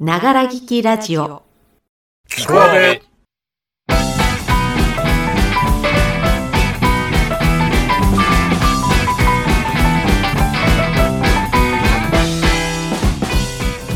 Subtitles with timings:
[0.00, 1.42] ながら聞きラジオ。
[2.28, 3.00] 聞こえ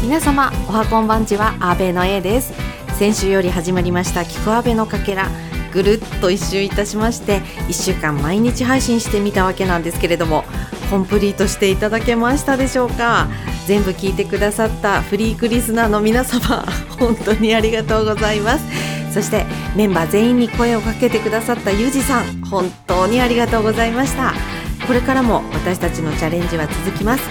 [0.03, 2.53] 皆様おはこんばんちは阿部の A です。
[2.98, 5.28] 先週より始まりました聞こ阿部のかけら
[5.72, 10.44] ぐるっと一周いたしまして1週間毎日配信してみたわけなんですけれども
[10.90, 13.28] コンプリートしていただけましたでしょうか？
[13.71, 16.66] 全部聞いてくださったフリークリスナーの皆様
[16.98, 18.65] 本当にありがとうございます。
[19.15, 24.34] そしてメンバー全員に声をかけてくださったゆうじさん本当にありがとうございました。
[24.88, 27.23] これからも私たちのチャレンジは続きます。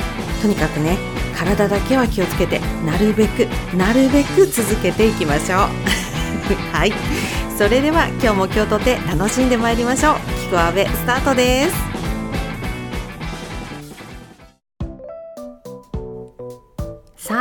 [0.42, 0.98] とにかくね
[1.38, 5.60] 体だけは気をつけてなるべくなるべく続けていきましょう。
[6.72, 6.94] はい。
[7.58, 10.16] それでは今日も今日とて楽しんでまいりましょう。
[10.40, 11.89] キコアベスタートです。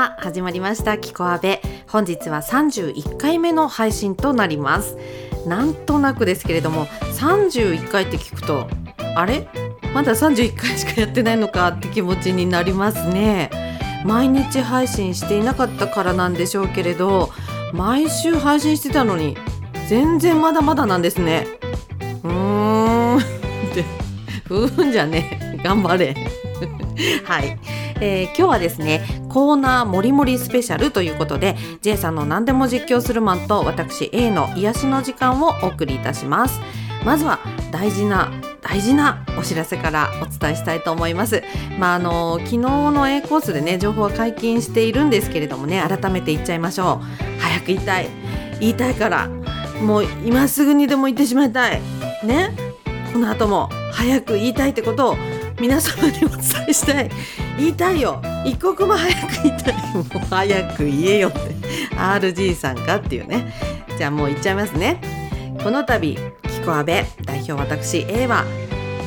[0.01, 4.97] あ始まりましたキコアベ本日は31回目の配信となります。
[5.45, 8.69] なんとなくですけれども31回って聞くと
[9.17, 9.48] あれ？
[9.92, 13.50] まだ31回しかやってないのかって気持ちになりますね。
[14.05, 17.31] 毎日配信していなかったからなんでしょうけれど
[17.72, 19.37] 毎週配信してたのに
[19.89, 21.44] 全然まだまだなんですね。
[22.22, 23.19] うーん。
[23.19, 23.22] っ
[23.75, 23.84] て
[24.44, 26.15] ふーんじゃね頑張れ。
[27.25, 27.59] はい、
[28.00, 36.60] えー今日はですねコーナーもりもりスペシャルということで J さんの何でも実況するマンと私 A の癒しの時間をお送りいたします
[37.04, 37.38] まずは
[37.70, 41.42] 大事な大事なお知らせからお伝えしたいと思います。
[41.78, 47.41] まああの昨日の A コースでね情報は解禁しているんですけれどもね改めて言っちゃいましょう。
[47.41, 48.08] 早く言いたい
[48.60, 49.28] 言いたいから
[49.80, 51.80] もう今すぐにでも言ってしまいたい
[52.24, 52.50] ね？
[53.12, 55.16] この後も早く言いたいってことを
[55.61, 57.11] 皆様にお伝えしたい
[57.59, 58.23] 言いたいよ。
[58.45, 59.75] 一刻も早く言いたい。
[59.95, 61.39] もう早く言えよって。
[61.97, 63.53] RG さんかっていうね。
[63.97, 65.00] じゃあもう言っちゃいますね。
[65.62, 68.45] この度キコアベ代表私 A は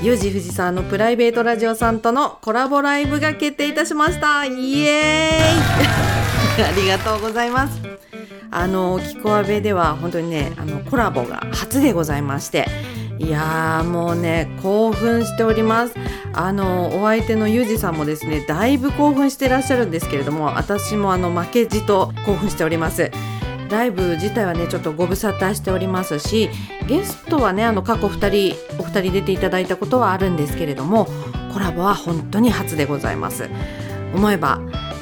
[0.03, 4.45] ユージ藤沢のプライベートラジオさんとのコラボライブが決定いたしました。
[4.45, 6.63] イエーイ！
[6.67, 7.79] ありがとうございます。
[8.53, 12.67] あのキコアベでは本当にねあのコラボが初でございまして
[13.23, 15.93] いやーもうね興奮しております。
[16.33, 23.11] あのお相手のユージさんもですねだいぶ興奮してらっしゃるんですけれども私もあの負けじと興奮しております。
[23.69, 26.49] ライブ自体はねちょっとご無沙汰しておりますし
[26.87, 31.07] ゲストはねあの過去2人お二人出ていただいたことはあるんですけれども
[31.53, 33.49] コラボは本当に初でございます。
[34.13, 34.59] 思えば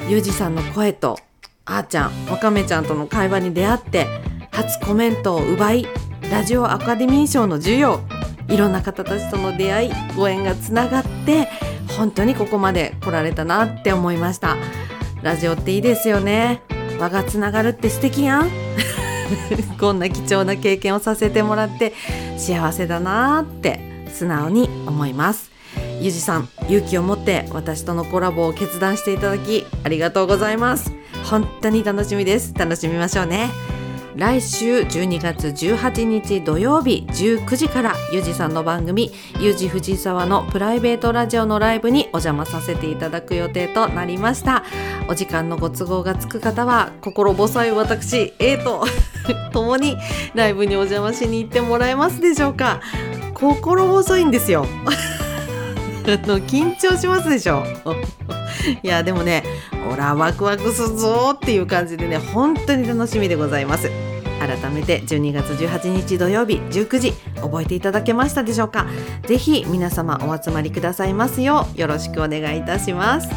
[0.08, 1.18] ユージさんの声と
[1.64, 4.06] あーちゃんわかめちゃんとの会話に出会って
[4.52, 5.86] 初コメントを奪い
[6.30, 8.00] ラジオアカデミー賞の授与
[8.48, 11.48] いろんな方たちとの出会いご縁がつながって
[11.96, 14.56] 本当にここまで来られたなって思いました。
[15.22, 16.62] ラジオっていいですよね。
[16.98, 18.50] 輪がつながるって素敵やん。
[19.78, 21.94] こんな貴重な経験をさせてもらって
[22.36, 25.50] 幸せだなって素直に思います。
[26.00, 30.92] ゆじさん勇気を持って私とのコラボを決断していただきありがとうございます。
[31.24, 32.54] 本当に楽しみです。
[32.56, 33.79] 楽しみましょうね。
[34.16, 44.64] 来週12月18日土曜日19時からゆうじさんの番組「ゆうじ藤沢のプライベートラジオ」のライブにお邪魔させていただく予定となりました。
[45.08, 48.84] お時間のご都合がつく方は心細い私 A と
[49.52, 49.96] 共に
[50.34, 52.80] ライブにお邪魔しに行ってもらえますでしょうか。
[53.34, 54.66] 心細いんですよ。
[56.04, 57.64] 緊張しますでしょ。
[58.82, 59.44] いやでもね
[59.88, 63.90] ほらワクワクするぞっていう感じでね本当に楽しみでございます。
[64.40, 67.12] 改めて12月18日土曜日19時
[67.42, 68.86] 覚えていただけましたでしょうか？
[69.26, 73.28] ぜひ皆様お集まりくださいますようよろしくお願いいたします。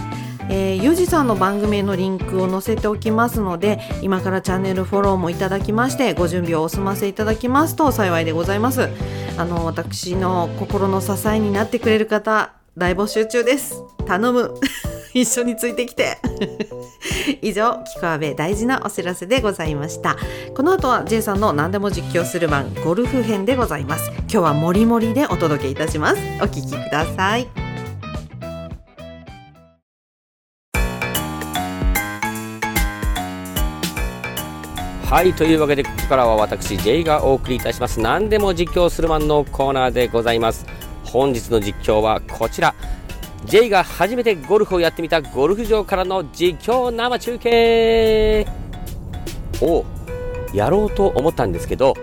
[0.49, 8.89] えー、ゆじさんの番組のリンクを載せておきますので今からチャンネルフォローもいただきましてご準備をお済ませいただきますと幸いでございます。
[9.37, 13.81] あの私の心の支えになってくれる方大募集中です。
[14.05, 14.53] 頼む。
[15.13, 16.17] 一緒についてきて。
[17.41, 20.17] 以上キコアベ大事なお知らせでございました。
[20.55, 24.11] この後は J さんの何でも実況する番ゴルフ編でございます。
[24.17, 26.21] 今日はもりもりでお届けいたします。
[26.41, 27.47] お聞きください。
[35.13, 37.99] はいというわけでここからは私 J がお送りいたします。
[37.99, 40.65] 何でも実況するマンのコーナーでございます。
[41.03, 42.73] 本日の実況はこちら。
[43.45, 48.47] J が初めてゴルフをやってみたゴルフ場からの実況生中継
[49.61, 49.85] を
[50.53, 51.95] やろうと思ったんですけど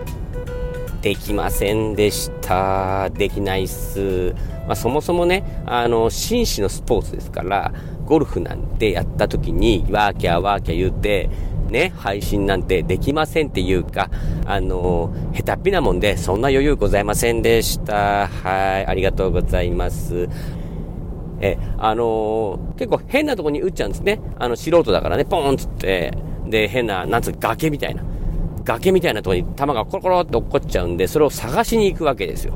[1.01, 4.33] できませんでしたできないっす、
[4.67, 7.73] まあ、そもそもねあの紳士のスポーツですから
[8.05, 11.29] ゴルフなんてやった時にワーキャーワーキャー言うて
[11.71, 14.11] ね、配信なんてできませんっていうか、
[14.45, 18.27] あのー、下手っぴなもんで、そんな余裕ございませんでした。
[18.27, 20.27] はい、ありがとうございます。
[21.41, 24.21] え、あのー、結構変なとこに打っちゃうんですね。
[24.37, 26.13] あの、素人だからね、ポーンつって、
[26.47, 28.03] で、変な、なんつう、崖みたいな。
[28.63, 32.53] 崖みたいなとこに弾がコロコロって落っこっちゃうんで、それを探しに行くわけですよ。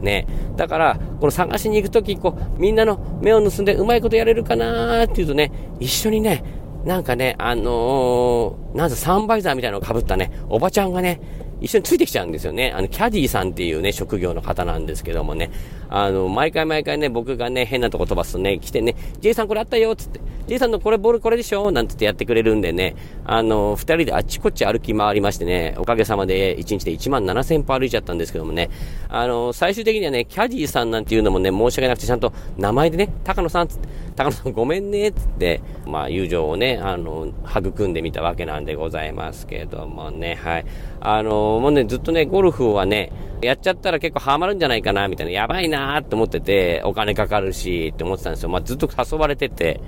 [0.00, 0.26] ね。
[0.56, 6.42] だから、この探しに行くとき、こう、みんなの目を盗んでうまいことやれるかなーっていうとね、一緒にね、
[6.84, 11.20] なんかね、あのー、なんせサンバイザーみたいなのを被ったね、おばちゃんがね、
[11.60, 12.72] 一緒についてきちゃうんですよね。
[12.74, 15.50] あの、キャディーさんっていうね、職業の方なんですけどもね、
[15.94, 21.70] あの、毎回毎回ね、僕がね、変なとこ飛ばすとね、来てね、J さんこれあったよっ、つって、J さんのこれボールこれでしょ？
[21.70, 22.96] なんつってやってくれるんでね、
[23.26, 28.70] あの、二人であっちこっち歩き回りましてね、おかげさまで1日で1万7000歩歩いちゃったんですけどもね、
[29.08, 40.64] あの、最終的にはね、キャディーさんなんていうのもね、申し訳なくてちゃんと名前でね、高野さんつって、高野さんごめんね、つって、まあ、友情をね、あの、育んでみたわけなんでございますけどもね、はい。
[41.00, 43.12] あの、もうね、ずっとね、ゴルフはね、
[43.42, 48.48] やっちゃったら結構ハマるんじゃないかな、みたいな、やばいなーって思ってて、お金かかるし、って思ってたんですよ。
[48.48, 49.80] まあ、ずっと誘われてて、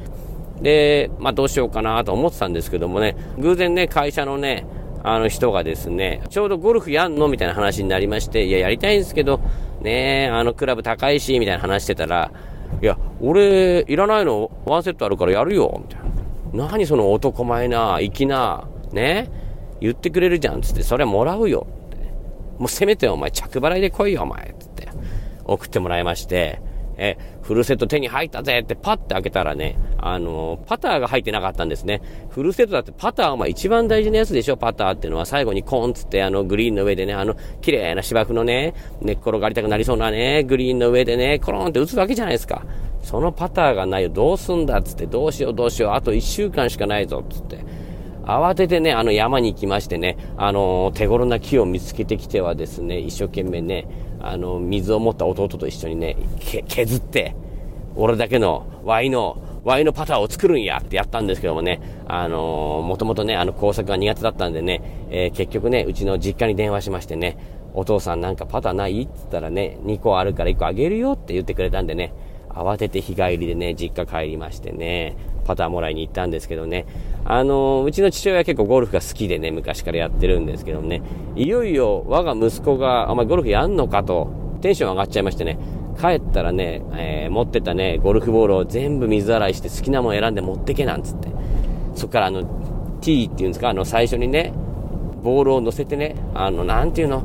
[0.61, 4.67] で、まあ、どうしようかなと思ってたんですけどもね、偶然ね、会社のね、
[5.03, 7.29] あの人がですね、ちょうどゴルフやんの？
[7.29, 9.39] みたいな話になりまして、いや、やりたいんですけど、
[9.83, 12.33] ねあのクラブ高いし、みたいな話してたら、
[12.81, 16.01] いや、俺、いらないの、ワンセットあるからやるよ、みたい
[16.55, 16.69] な。
[16.69, 16.87] 何？
[16.87, 19.29] その男前な、粋な、ね
[19.81, 21.97] 言ってくれるじゃん、つって、それはもらうよ、って。
[22.59, 24.89] もうせめてお前、着払いで来いよ、お前、つって。
[25.45, 26.61] 送ってもらいまして、
[26.97, 32.01] え、フルセット手に入ったぜってパッて開けたらね、あのー、パターが入ってなかったんですね。
[32.31, 42.65] フルセットだってパターはまあ一番大事なやつでしょ、パターっていうのは最後にコーンつってあのグリーンの上でね、あの綺麗な芝生のね、寝っ転がりたくなりそうなね、グリーンの上でね、コロンって打つわけじゃないですか。
[43.03, 47.59] そのパターがないよ、どうすんだっつって、どうしようどうしよう、あと1週間しかないぞっつって。
[48.25, 53.87] 慌ててね、あの山に行きましてね、あのー、手頃な木を見つけてきてはですね、一生懸命ね、
[54.29, 56.17] あの、水を持った弟と一緒にね、
[56.69, 57.35] 削って、
[57.97, 67.39] 俺だけのワイの、ワイのパターを作るんやってやったんですけどもね、あのー、もともとね、あの工作が苦手だったんでね、えー、結局ね、うちの実家に電話しましてね、
[67.73, 69.03] お父さんなんかパターない？
[69.03, 72.13] って言ったらね、2個あるから1個あげるよって言ってくれたんでね、
[72.51, 76.87] 慌てて日帰りでね、実家帰りましてね、パターもらいに行ったんですけどね、
[77.27, 81.03] あの、うちの父親は結構ゴルフが好きでね、昔からやってるんですけどね、
[81.37, 84.29] いよいよ我が息子が、お前ゴルフやんのかと、
[84.61, 85.59] テンション上がっちゃいましてね、
[86.01, 91.29] 帰ったらね、えー、持ってたね、ゴルフボールを全部水洗いして好きなもの選んで持ってけなんつって。
[91.95, 92.45] そっからあの、
[93.01, 94.53] ティーっていうんですか、あの、最初にね、
[95.23, 97.23] ボールを乗せてね、あの、なんていうの、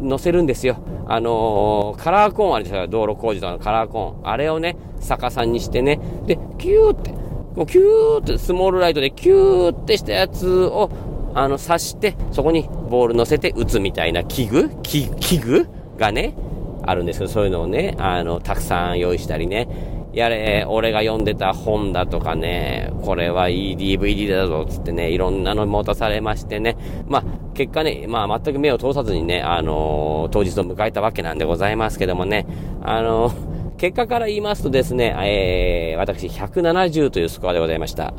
[0.00, 0.76] 乗せるんですよ。
[1.08, 4.28] あのー、カラーコーンあるでしょ、道路工事とかのカラーコーン。
[4.28, 7.12] あれをね、逆さにしてね、で、キューって、
[7.56, 10.90] こうキューってスモールライトでキューってしたやつを、
[11.34, 14.70] あの、刺して、そこにボール乗せて打つみたいな器具？
[14.82, 15.08] 器
[15.38, 15.66] 具？
[15.96, 16.34] がね、
[16.82, 19.68] あるんですけど、そういうのをね、あの、たくさん用意したりね、
[20.12, 26.76] やれ、俺が読んでた本だとかね、これはいい DVD だぞ、つってね、いろんなの持たされましてね、
[27.06, 27.24] まあ、
[27.54, 32.46] 結果ね、まあ、全く目を通さずにね、あのー、当日を迎えたわけなんでございますけどもね、
[32.82, 38.14] あのー、結果から言いますとですね、えー、私170というスコアでございました。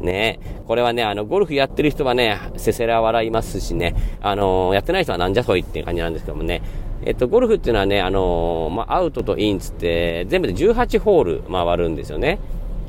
[0.00, 6.62] ねこれはね、あの、ゴルフやってる人はね、せせら笑いますしね、あのー、やってない人はなんじゃそいっていう感じなんですけどもね、
[7.04, 12.38] えっと、ゴルフっていうのはね、あのー、まあ、アウトとインつって、全部で18ホール回るんですよね。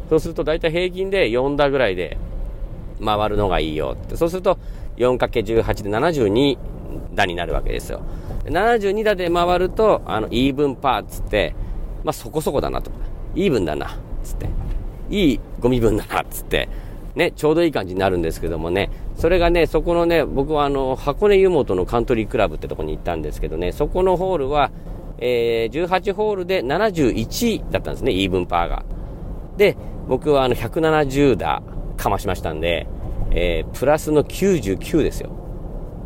[0.09, 2.17] そうすると大体平均で4打ぐらいで
[3.03, 4.15] 回るのがいいよって。
[4.15, 4.57] そうすると
[4.97, 6.57] 4×18 で72
[7.13, 8.01] 打になるわけですよ。
[8.45, 11.55] 72打で回ると、あの、イーブンパーつって、
[12.03, 12.91] まあ、そこそこだなと。
[13.35, 14.49] イーブンだな、つって。
[15.09, 16.69] いい気分だな、つって。
[17.15, 24.71] ね、ちょうどいい感じになるんですけどもね、それがね、そこのね、僕はあの、箱根湯本のカントリークラブってとこに行ったんですけどね、そこのホールは、
[25.17, 28.85] えー、18ホールで71だったんですね、イーブンパーが。
[29.57, 29.75] で、
[30.07, 31.61] 僕はあの、170打
[31.97, 32.87] かましましたんで、
[33.31, 35.31] えー、プラスの99ですよ。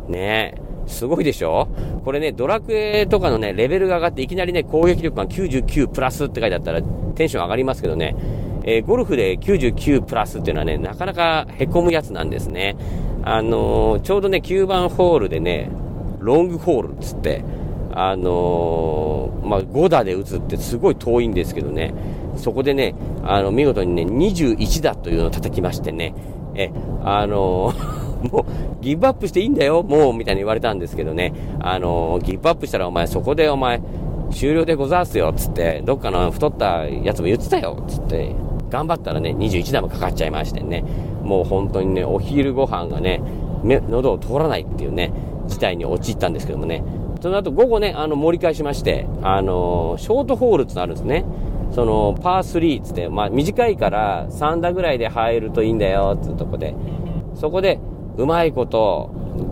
[0.08, 1.68] ねえすごいでしょ？
[2.04, 8.14] これね、ドラクエとかのね、レベルが上がっていきなりね、攻撃力が99プラスって書いてあったらテンション上がりますけどね、
[8.64, 12.76] えー、ゴルフで99プラスっていうのはね、なかなか凹むやつなんですね。
[13.22, 15.70] あのー、ちょうどね、9番ホールでね、
[16.18, 17.44] ロングホールっつって、
[17.92, 21.94] あのー、まあ、5打で打つってすごい遠いんですけどね、
[22.36, 26.14] そこでね、あの、見事にね、21打というのを叩きましてね、
[26.56, 26.70] え、
[27.02, 27.72] あの
[28.32, 28.44] もう、
[28.82, 33.80] ギブアップしていいんだよ、もう、みたいに言われたんですけどね、あのギブアップしたらお前そこでお前、
[34.30, 38.34] 終了でございすよ、つって、どっかの太ったやつも言ってたよ、つって、
[38.70, 40.84] 頑張ったらね、21打もかかっちゃいましてね。
[41.22, 43.22] もう本当にね、お昼ご飯がね、
[43.62, 45.12] 喉を通らないっていうね、
[45.46, 46.82] 事態に陥ったんですけどもね。
[47.20, 51.24] その後午後ね、あの、盛り返しまして、あの、ショートホールってあるんですね。
[51.70, 56.74] その、パー3つって、まあ、短いから3打ぐらいで入るといいんだよっていうとこで、
[57.34, 57.78] そこで、
[58.16, 59.10] うまいこと、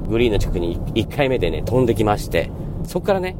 [0.08, 2.50] グリーンの近くに1回目でね、飛んできまして、
[2.84, 3.36] そこからね、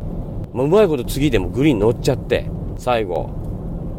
[0.53, 3.31] まあ、うまいこと次でもグリーン乗っちゃって、最後、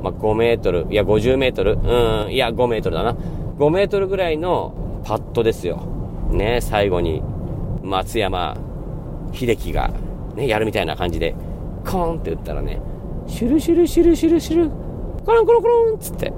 [0.03, 3.15] まあ、5メートル、いや50メートル、うん、いや5メートルだな。
[3.57, 5.83] 5メートルぐらいのパットですよ。
[6.31, 7.21] ね、最後に、
[7.83, 8.57] 松山
[9.33, 9.91] 秀樹が、
[10.35, 11.35] ね、やるみたいな感じで、
[11.85, 12.81] コーンって打ったらね、
[13.27, 14.69] シュルシュルシュルシュルシュル、
[15.25, 16.33] コロンコロンコロンっつって、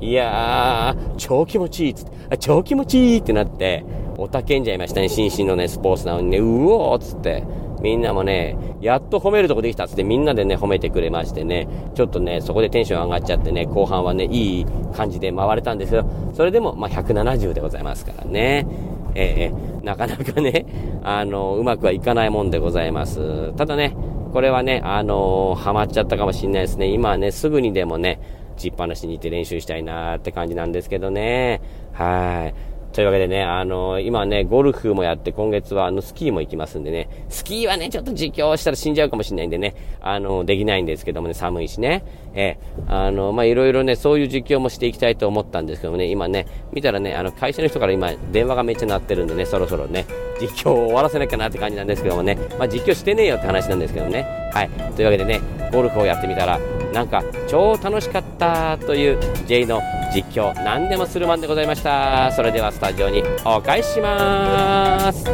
[0.00, 3.84] いやー、超気持ちいいっつって、超気持ちいいってなって、
[4.20, 7.42] おたけんじゃいましたね、新進のね、スポーツなのにね、うおーっつって、
[7.80, 16.04] みんなもね、やっと褒めるとこできたっつってみんなでね、褒めてくれましてね、ちょっとね、そこでテンション上がっちゃってね、後半はね、いい感じで回れたんですよ。
[16.34, 18.66] それでも、まあ、170でございますからね。
[19.14, 20.66] えー、なかなかね、
[21.02, 23.54] あの、うまくはいかないもんでございます。
[23.54, 23.96] ただね、
[24.34, 26.88] これはね、あのー、ハマっちゃったかもしれないですね。
[26.88, 28.20] 今はね、すぐにでもね、
[28.56, 31.62] 打ちっぱなしに行って練習したいなーって感じなんですけどね。
[31.94, 32.69] はい。
[32.92, 42.04] というわけでね、あのー、今ね、ゴルフもやって、今月はあの、スキーも行きますんでね、スキーはね、ちょっと実況したら死んじゃうかもしれないんでね、あのー、できないんですけどもね、寒いしね、
[42.34, 50.06] えー、あのま、いろいろね、そういう実況もしていきたいと思ったんですけどもね、今ね、見たらね、あの、会社の人から今、電話がめっちゃ鳴ってるんでね、そろそろね、
[50.40, 54.70] 実況を終わらせなきゃなって感じなんですけどもね、まあ、実況してねえよって話なんですけどね、はい。
[54.96, 55.40] というわけでね、
[55.72, 56.58] ゴルフをやってみたら、
[56.92, 59.80] なんか超楽しかったという J の
[60.12, 62.32] 実況何でもするマンでございました。
[62.32, 65.24] それではスタジオにお返しします。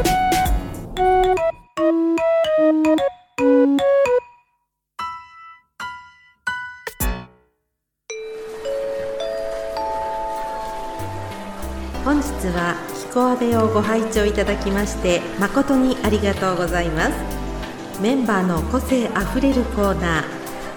[12.04, 18.00] 本日は彦阿部をご拝聴いただきまして誠にありがとうございます。
[18.00, 20.25] メンバーの個性あふれるコーナー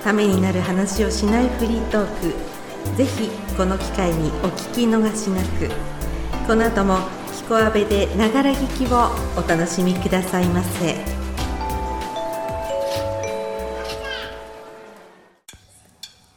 [0.04, 5.99] ためになる話をしないフリートークぜひこの機会にお聞き逃しなく。
[6.50, 6.98] この後も
[7.32, 10.96] 彦阿部でながら聞きをお楽しみくださいませ。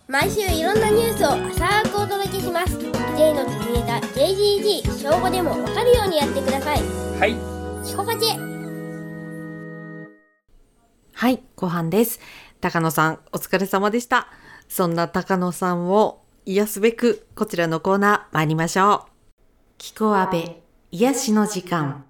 [0.07, 2.76] 毎週いろんなニュースを浅くお届けします。
[3.16, 6.83] J のキネタ JGG 小5でもわかるようにやってください。
[7.19, 7.35] はい。
[7.83, 8.26] キコカチ
[11.14, 12.21] はい後半です。
[12.61, 14.28] 高野さん、お疲れ様でした。
[14.69, 19.12] そんな高野さんを癒すべく、こちらのコーナー参りましょう。
[19.84, 20.62] キコアベ、
[20.92, 22.04] 癒しの時間。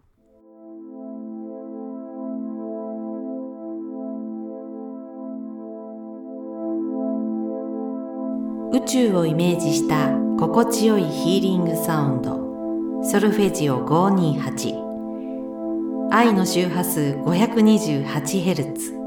[8.74, 12.42] 宇宙をイメージした心地よいヒーリングサウンド。
[13.04, 18.98] ソルフェジオ528愛の周波数 528Hz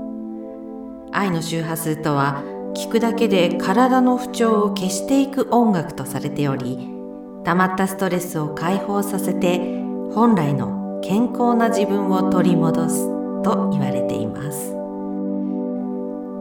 [1.12, 2.41] 愛の周波数とは
[2.74, 6.95] 聞くだけで体の不調を消していく音楽とされており
[7.46, 9.60] 溜まったストレスを解放させて
[10.14, 13.06] 本来の健康な自分を取り戻す
[13.44, 14.72] と言われています。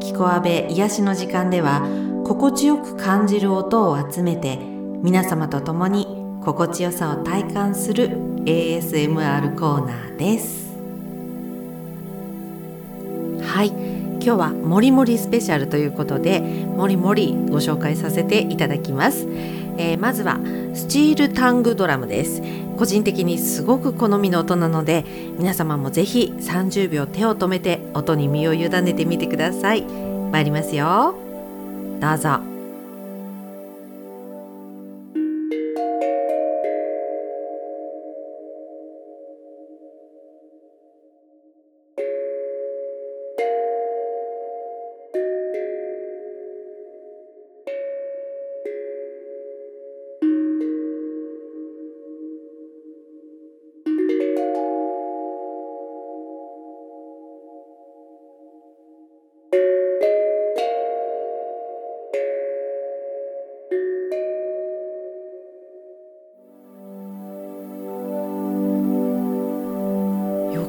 [0.01, 1.83] キコアベ癒しの時間では
[2.25, 4.59] 心地よく感じる音を集めて
[5.03, 6.07] 皆様と共に
[6.43, 10.73] 心地よさを体感する ASMR コーナーです。
[13.43, 13.69] はい。
[14.25, 19.27] 今日はもりもりスペシャルということでもりもりご紹介させていただきます、
[19.79, 20.39] えー、まずは
[20.75, 22.43] スチールタングドラムです。
[22.77, 25.05] 個人的にすごく好みの音なので
[25.39, 29.85] 皆様もぜひ30秒手を止めて音に身を委ねてみてください。
[30.33, 31.15] 参りますよ。
[32.01, 32.54] どうぞ。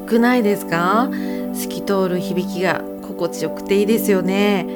[0.06, 1.10] くないですか？
[1.52, 4.66] 透き通る響きが心地よくていいですよね。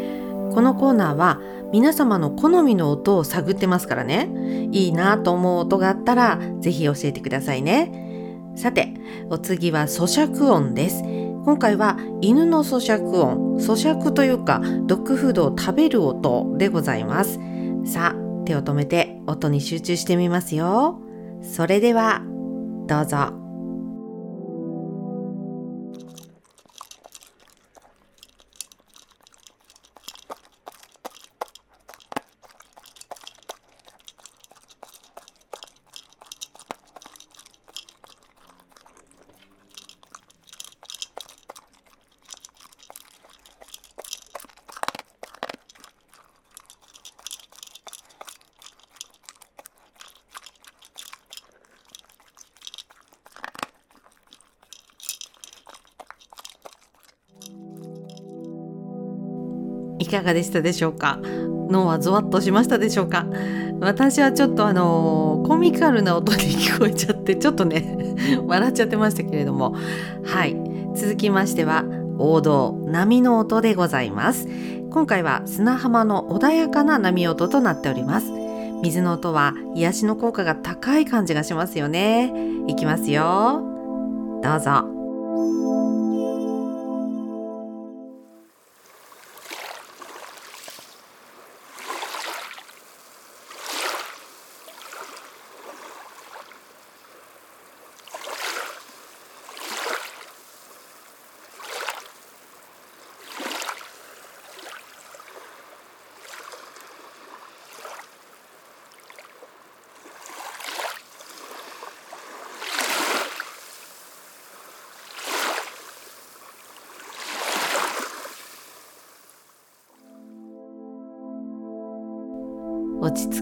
[0.52, 1.40] このコーナーは
[1.72, 4.68] 皆様の好みの音を探ってますからね。
[4.72, 8.52] いいなと思う音があったらぜひ教えてくださいね。
[8.56, 8.92] さて
[9.30, 11.02] お次は咀嚼音です。
[11.02, 13.56] 今回は犬の咀嚼音。
[13.58, 17.38] 咀嚼というかドッグフードを食べる音でございます。
[17.84, 21.00] さあ手を止めて音に集中してみますよ。
[21.42, 22.22] それでは
[22.88, 23.39] どうぞ。
[60.10, 61.18] かがでしたでしょうか？
[61.70, 63.26] 脳はゾワッとしましたでしょうか？
[63.80, 68.14] 私はちょっとあのコミカルな音に聞こえちゃってちょっとね
[68.46, 69.74] 笑っちゃってましたけれども。
[70.24, 70.56] はい。
[70.94, 71.84] 続きましては
[72.18, 74.48] 王道波の音でございます。
[74.90, 78.26] 今回は砂浜の穏やかな波音となっております。
[78.82, 82.32] 水の音は癒しの効果が高い感じがしますよね。
[82.66, 83.62] いきますよ。
[84.42, 84.99] どうぞ。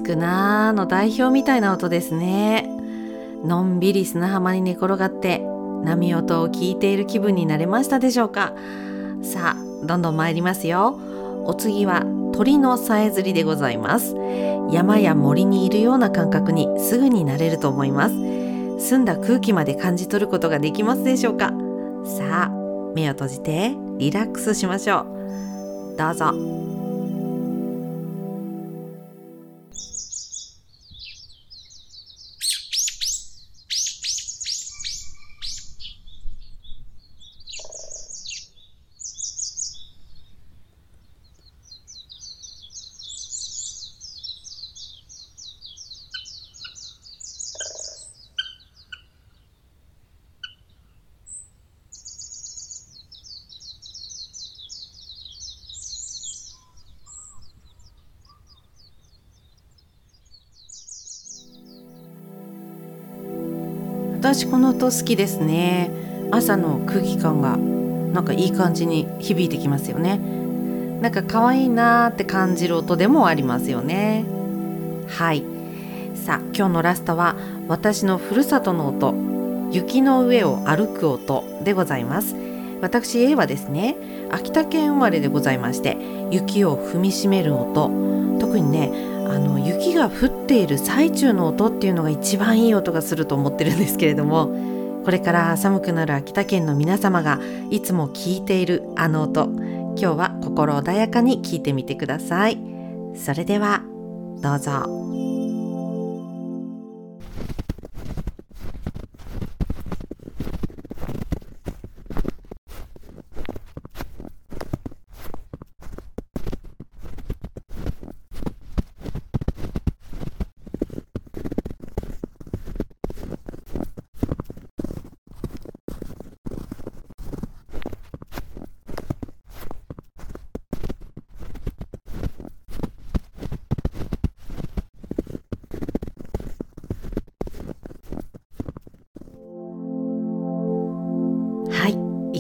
[0.08, 2.66] くなーの代表みたいな音ですね。
[3.44, 5.40] のんびり砂浜に寝転がって
[5.84, 8.54] 波音を聞いている気分になれましたでしょうか。
[9.22, 10.98] さあどんどん参りますよ。
[11.44, 14.16] お次は鳥のさえずりでございます。
[14.70, 18.14] 山や森にいるような感覚にすぐになれると思います。
[18.88, 21.52] 澄んだ空気まで感じ取ることができますでしょうか。
[22.04, 22.50] さあ
[22.94, 25.96] 目を閉じてリラックスしましょう。
[25.98, 26.77] どうぞ。
[64.28, 65.90] 私この音好きですね。
[66.30, 70.18] 朝の空気感がなんかいい感じに響いてきますよね。
[71.00, 74.26] なんか可愛いなーって感じる音でもありますよね。
[75.08, 75.42] はい。
[76.14, 77.36] さあ今日のラストは
[77.68, 79.14] 私のふるさとの音。
[79.72, 82.36] 雪の上を歩く音でございます。
[82.80, 83.96] 私 A はですね
[84.30, 85.96] 秋田県生まれでございまして
[86.30, 87.90] 雪を踏みしめる音。
[88.38, 88.92] 特にね
[89.28, 102.58] あの雪が降っている最中の音っていうのが一番いい音がすると思ってるんですけれどもこれから寒くなる秋田県の皆様がいつも聞いているあの音今日は心穏やかに聞いてみてください。
[103.16, 103.82] それでは
[104.40, 105.17] どうぞ。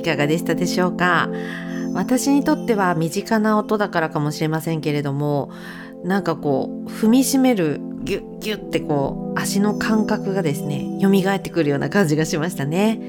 [0.08, 1.28] かがでしたでしょうか？
[1.94, 5.50] 私にとっては身近な音だからかもしれませんけれども
[6.04, 13.00] なんかこう踏みしめるギュッギュッってこう足の感覚がですね蘇ってくるような感じがしましたね。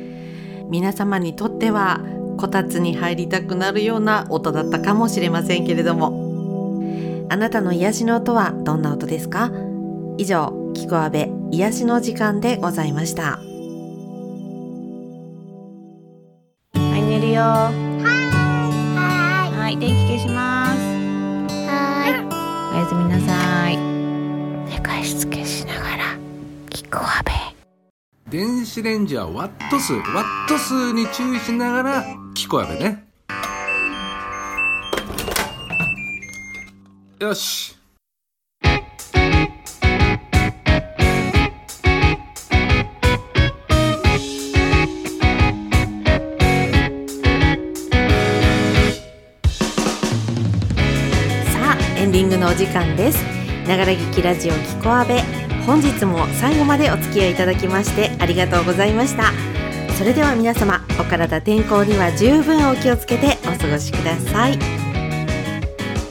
[0.69, 2.01] 皆様にとっては
[2.37, 6.29] こたつに入りたくなるような音だったかもしれませんけれども。
[7.31, 9.51] あなたの癒しの音はどんな音ですか？
[10.17, 13.39] 以上キコアベ癒しの時間でございました。
[17.39, 17.73] はい。
[18.95, 20.79] ははい電気消します。
[20.79, 21.57] ーい。
[21.57, 23.77] はおやすみなさい。
[24.69, 26.17] 寝かしつけしながら
[26.69, 27.31] 聞こあべ
[28.29, 29.93] 電子レンジはワット数。
[29.93, 32.03] ワット数に注意しながら
[32.35, 33.07] 聞こえべね。
[37.19, 37.78] よし
[52.39, 53.21] のお時間です。
[53.67, 55.21] ながら聞きラジオキコアベ
[55.65, 59.33] 本日も最後までお付き合いいただきましてありがとうございました。
[59.97, 64.57] それでは皆様お体健康には十分お気をつけてお過ごしください。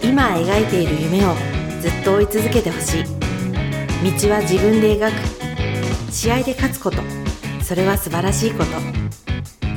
[0.02, 1.34] 今描いている夢を
[1.80, 3.04] ずっと追い続けてほしい。
[3.04, 6.12] 道は自分で描く。
[6.12, 6.98] 試合で勝つこと。
[7.62, 8.70] それは素晴らしいこと。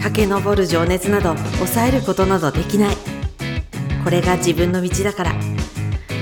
[0.04, 2.98] 駆け上る情熱など抑えることなどできない。
[4.04, 5.61] これが自分の道だから。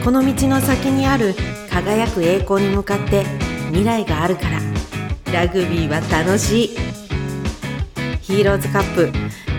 [0.03, 1.35] この道の先にある
[1.69, 3.25] 輝く栄光に向かって
[3.67, 4.59] 未来があるから。
[5.33, 6.69] ラグビーは楽しい。
[8.21, 9.12] ヒーローズカップ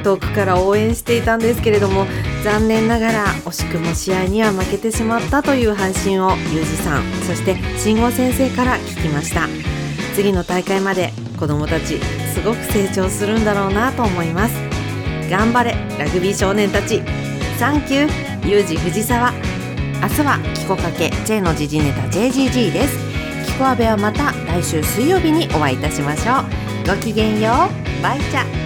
[0.03, 2.07] 遠くから応援していたんですけれども
[2.43, 9.49] 残念ながら惜しくも試合には負けてしまったという配信をゆうじさんそして慎吾先生から聞きました。
[10.15, 11.99] 次の大会まで子どもたち
[12.35, 14.55] すごく成長するんだろうなと思います。
[15.31, 17.03] 頑張れラグビー少年たち。
[17.59, 19.33] サンキューゆうじ藤沢。
[20.03, 22.97] 明日はキコかけ J の時事ネタ JGG です。
[23.47, 26.89] キコアベはまた来週水曜日にお会いいたしましょう。
[26.89, 28.03] ごきげんよう。
[28.03, 28.60] バイチャ。